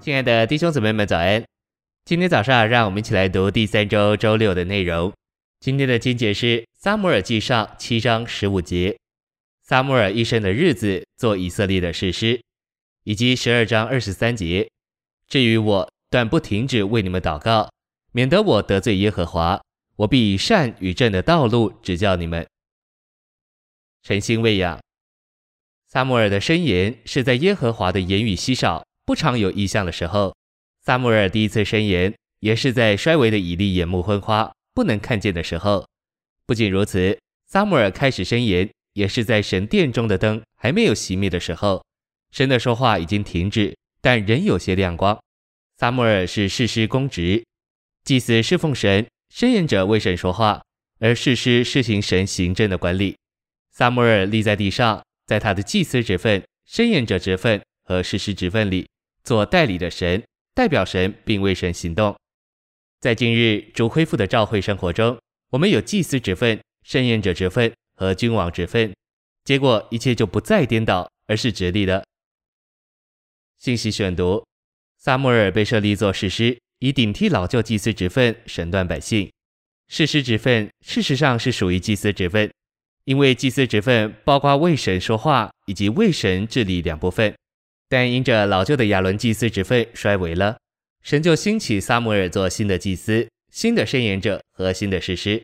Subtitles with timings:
[0.00, 1.44] 亲爱的弟兄姊妹们，早安！
[2.06, 5.12] 今天早上，让我们一起来读第三周周六的内容。
[5.60, 6.46] 今天的经节是
[6.78, 8.96] 《撒母耳记上》七章十五节，
[9.62, 12.40] 撒母耳一生的日子做以色列的士师，
[13.04, 14.66] 以及十二章二十三节。
[15.28, 17.70] 至于我，断不停止为你们祷告，
[18.12, 19.60] 免得我得罪耶和华。
[19.96, 22.48] 我必以善与正的道路指教你们。
[24.02, 24.80] 诚心喂养。
[25.86, 30.32] 撒母耳的申言是在耶和华的言语稀少、不常有异象的时候。
[30.82, 35.84] 撒母耳第一次申言，也是在衰微的以利眼目昏花、不能看见的时候。
[36.46, 37.18] 不仅如此，
[37.48, 41.84] 撒母耳开始申言，也是在神殿中的灯还没有熄灭的时候。
[42.30, 45.20] 神的说话已经停止，但仍有些亮光。
[45.76, 47.44] 撒母耳是士师公职，
[48.04, 49.04] 祭司侍奉神，
[49.34, 50.62] 申言者为神说话，
[51.00, 53.16] 而士师施行神行政的管理。
[53.72, 58.86] 撒母耳立在地上，在他的祭司职分、申言者职分和士师职分里，
[59.22, 60.22] 做代理的神，
[60.54, 62.16] 代表神并为神行动。
[63.00, 65.18] 在今日主恢复的召会生活中，
[65.50, 68.94] 我们有祭司职分、圣言者职分和君王职分，
[69.44, 72.04] 结果一切就不再颠倒，而是直立的。
[73.58, 74.44] 信息选读：
[74.98, 79.30] 撒母耳被设立做士师，以顶替老旧祭司职分，审断百姓。
[79.88, 82.52] 士师职分事实上是属于祭司职分，
[83.04, 87.34] 因为祭司职分包括为神说话以及为神治理两部分。
[87.90, 90.56] 但因着老旧的亚伦祭司职分衰微了，
[91.02, 95.42] 神就兴起撒母耳做新的祭司、新的申言者和新的士师。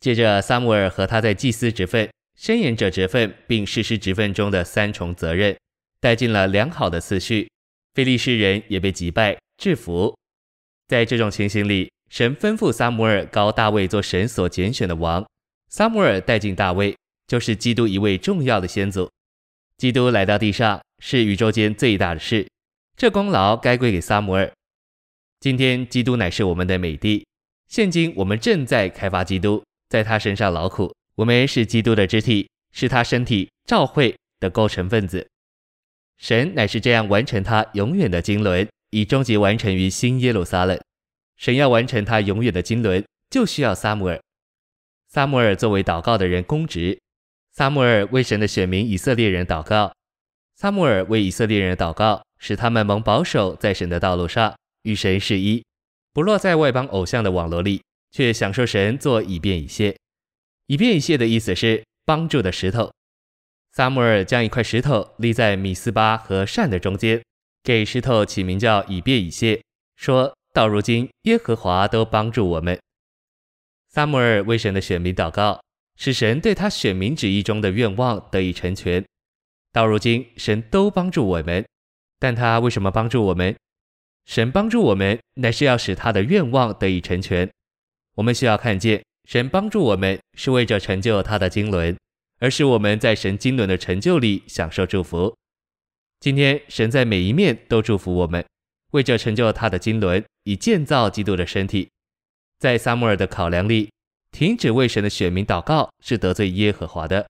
[0.00, 5.56] 接着，撒母耳和他在祭司职分、申言者职分并士师职分中的三重责任，
[6.00, 7.48] 带进了良好的次序。
[7.94, 10.12] 非利士人也被击败制服。
[10.88, 15.24] 在这种情形里，神吩咐撒母耳膏大卫做神所拣选的王。
[15.68, 16.96] 撒母耳带进大卫，
[17.28, 19.08] 就是基督一位重要的先祖。
[19.76, 22.46] 基督来到地上是宇宙间最大的事，
[22.96, 24.52] 这功劳该归给撒母耳。
[25.40, 27.26] 今天基督乃是我们的美帝，
[27.68, 30.94] 现今我们正在开发基督，在他身上劳苦。
[31.16, 35.28] 我们是基督的肢体，是他身体召会的构成分子。
[36.18, 40.80] 神乃是这样完成他永远的经纶，以终极完成于新耶路撒冷。
[41.36, 44.22] 神要完成他永远的经纶，就需要撒母耳。
[45.08, 47.01] 撒母耳作为祷告的人公职。
[47.52, 49.94] 撒母耳为神的选民以色列人祷告，
[50.54, 55.62] 撒母耳为以色列人祷告，使他们蒙保守在神的道路上，与神是一，
[56.14, 59.94] 不落在外邦偶像的网罗里，却享受神做以便以谢。
[60.66, 62.90] 以便以谢的意思是帮助的石头。
[63.72, 67.22] 撒母耳将一块石头立在米斯巴和善的中间，
[67.62, 69.62] 给石头起名叫以便以谢，
[69.96, 72.80] 说到如今耶和华都帮助我们。
[73.90, 75.61] 撒母耳为神的选民祷告。
[75.96, 79.04] 使神对他选民旨意中的愿望得以成全。
[79.72, 81.64] 到如今，神都帮助我们，
[82.18, 83.54] 但他为什么帮助我们？
[84.26, 87.50] 神帮助我们，乃是要使他的愿望得以成全。
[88.16, 91.96] 我们需要看见，神帮助我们是为着成就他的经纶，
[92.38, 95.34] 而使我们在神经纶的成就里享受祝福。
[96.20, 98.44] 今天，神在每一面都祝福我们，
[98.92, 101.88] 为着成就他的经纶，以建造基督的身体。
[102.58, 103.90] 在撒母耳的考量里。
[104.32, 107.28] 停止为神的选民祷告是得罪耶和华的。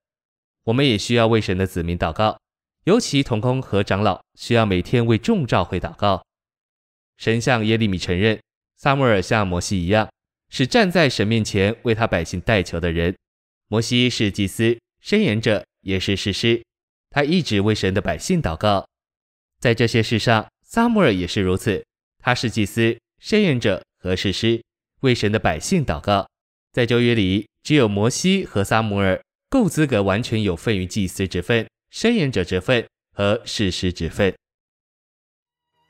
[0.64, 2.38] 我们也需要为神的子民祷告，
[2.84, 6.24] 尤其同工和长老需要每天为众召会祷告。
[7.18, 8.40] 神向耶利米承认，
[8.76, 10.08] 撒母耳像摩西一样，
[10.48, 13.14] 是站在神面前为他百姓代求的人。
[13.66, 16.62] 摩西是祭司、申言者，也是士师，
[17.10, 18.86] 他一直为神的百姓祷告。
[19.58, 21.84] 在这些事上，撒母耳也是如此，
[22.18, 24.62] 他是祭司、申言者和士师，
[25.00, 26.28] 为神的百姓祷告。
[26.72, 34.34] 在旧约里，只有摩西和撒母耳够资格完全有份于祭司之分、申言者之分和事实之分。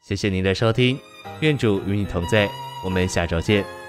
[0.08, 0.98] 谢谢您的收听，
[1.40, 2.50] 愿主与你同在，
[2.84, 3.81] 我们下周见。